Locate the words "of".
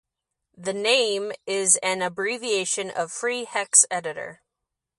2.89-3.11